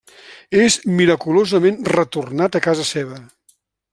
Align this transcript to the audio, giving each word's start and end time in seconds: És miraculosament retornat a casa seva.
És 0.61 0.77
miraculosament 1.01 1.77
retornat 1.97 2.61
a 2.61 2.65
casa 2.71 2.91
seva. 2.95 3.23